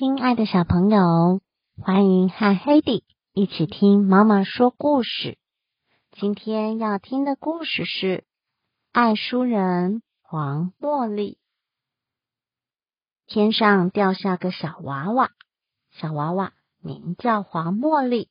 [0.00, 1.42] 亲爱的小朋友，
[1.76, 3.04] 欢迎和黑迪
[3.34, 5.36] 一起听妈妈说故事。
[6.12, 8.06] 今天要听的故事是
[8.92, 11.32] 《爱书人黄茉莉》。
[13.26, 15.32] 天上掉下个小娃娃，
[15.90, 18.30] 小娃娃名叫黄茉莉。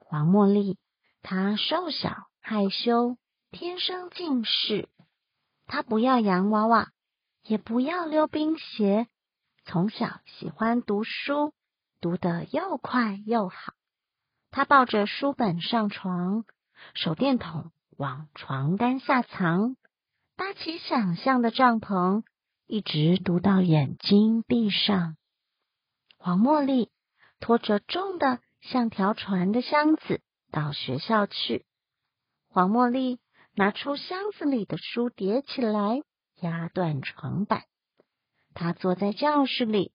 [0.00, 0.78] 黄茉莉
[1.22, 3.16] 她瘦小害羞，
[3.52, 4.88] 天生近视。
[5.68, 6.90] 她不要洋娃娃，
[7.44, 9.06] 也不要溜冰鞋。
[9.64, 11.54] 从小喜欢读书，
[12.00, 13.74] 读得又快又好。
[14.50, 16.44] 他抱着书本上床，
[16.94, 19.76] 手电筒往床单下藏，
[20.36, 22.24] 搭起想象的帐篷，
[22.66, 25.16] 一直读到眼睛闭上。
[26.18, 26.90] 黄茉莉
[27.40, 31.64] 拖着重的像条船的箱子到学校去。
[32.48, 33.20] 黄茉莉
[33.54, 36.02] 拿出箱子里的书叠起来，
[36.40, 37.62] 压断床板。
[38.54, 39.92] 他坐在教室里，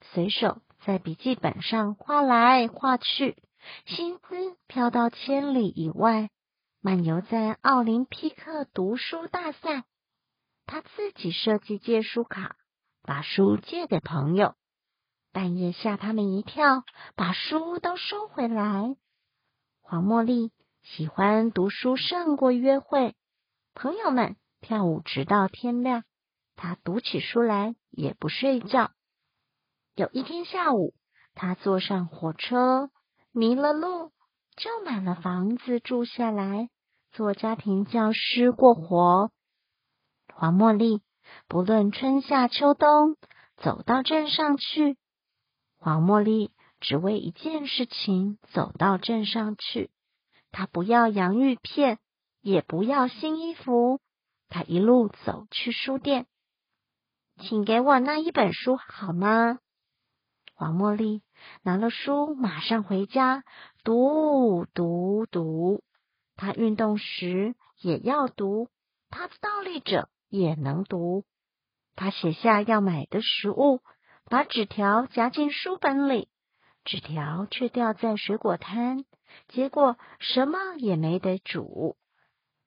[0.00, 3.36] 随手在笔记本上画来画去，
[3.86, 6.30] 心思飘到千里以外，
[6.80, 9.84] 漫游在奥林匹克读书大赛。
[10.66, 12.56] 他自己设计借书卡，
[13.02, 14.54] 把书借给朋友，
[15.32, 18.96] 半夜吓他们一跳，把书都收回来。
[19.80, 20.50] 黄茉莉
[20.82, 23.14] 喜欢读书胜过约会，
[23.74, 26.04] 朋友们跳舞直到天亮。
[26.62, 28.92] 他读起书来也不睡觉。
[29.96, 30.94] 有一天下午，
[31.34, 32.88] 他坐上火车，
[33.32, 34.12] 迷了路，
[34.54, 36.70] 就买了房子住下来，
[37.10, 39.32] 做家庭教师过活。
[40.32, 41.02] 黄茉莉
[41.48, 43.16] 不论春夏秋冬，
[43.56, 44.96] 走到镇上去。
[45.78, 49.90] 黄茉莉只为一件事情走到镇上去。
[50.52, 51.98] 她不要洋芋片，
[52.40, 53.98] 也不要新衣服。
[54.48, 56.28] 她一路走去书店。
[57.40, 59.58] 请给我那一本书好吗？
[60.54, 61.22] 黄茉莉
[61.62, 63.42] 拿了书，马上回家
[63.82, 65.82] 读读读。
[66.36, 68.68] 她运动时也要读，
[69.10, 71.24] 她倒立着也能读。
[71.96, 73.80] 她写下要买的食物，
[74.26, 76.28] 把纸条夹进书本里，
[76.84, 79.04] 纸条却掉在水果摊，
[79.48, 81.96] 结果什么也没得煮。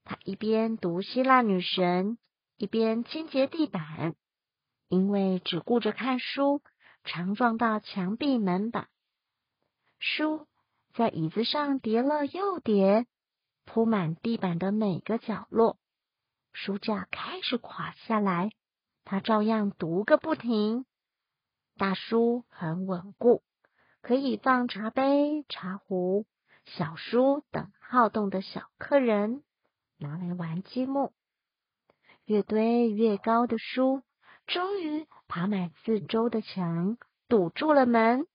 [0.04, 2.18] 她一边读希腊女神，
[2.58, 4.16] 一边清洁地板。
[4.88, 6.62] 因为只顾着看书，
[7.04, 8.88] 常撞到墙壁、门板。
[10.00, 10.48] 书
[10.94, 13.08] 在椅子上叠了又叠，
[13.66, 15.78] 铺满地板的每个角落。
[16.54, 18.52] 书架开始垮下来，
[19.04, 20.86] 他照样读个不停。
[21.78, 23.44] 大书很稳固，
[24.02, 26.26] 可以放茶杯、茶壶；
[26.66, 29.44] 小书等好动的小客人
[29.98, 31.12] 拿来玩积木。
[32.24, 34.04] 越堆越高的书。
[34.48, 36.98] 终于爬满四周的墙，
[37.28, 38.28] 堵住了门。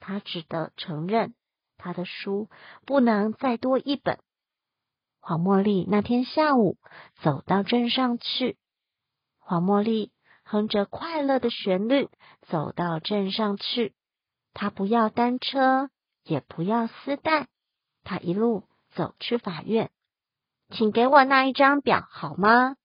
[0.00, 1.34] 他只得承认，
[1.78, 2.48] 他的书
[2.84, 4.18] 不能再多一本。
[5.20, 6.78] 黄茉莉那天下午
[7.22, 8.56] 走到镇上去，
[9.38, 10.10] 黄茉莉
[10.42, 12.08] 哼着快乐的旋律
[12.48, 13.94] 走到镇上去。
[14.52, 15.90] 她不要单车，
[16.24, 17.46] 也不要丝带，
[18.02, 19.92] 她一路走去法院。
[20.70, 22.76] 请给我那一张表好吗？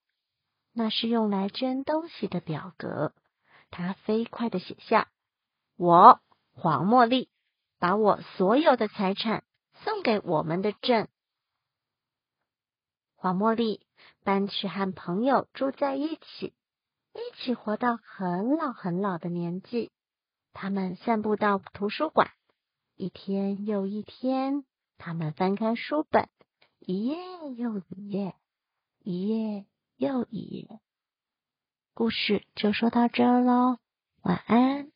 [0.80, 3.12] 那是用来捐东西的表格。
[3.72, 5.10] 他飞快的写下
[5.76, 6.22] ：“我
[6.52, 7.30] 黄茉莉
[7.80, 9.44] 把我所有的财产
[9.84, 11.10] 送给我们的镇。”
[13.18, 13.88] 黄茉莉
[14.24, 16.54] 搬去和朋友住在一起，
[17.16, 19.92] 一起活到很老很老的年纪。
[20.54, 22.30] 他们散步到图书馆，
[22.96, 24.64] 一天又一天，
[25.00, 26.30] 他们翻开书本，
[26.78, 27.18] 一页
[27.56, 28.36] 又一页，
[29.00, 29.66] 一页。
[29.98, 30.80] 又一页，
[31.96, 33.80] 故事就说到这喽，
[34.22, 34.92] 晚安。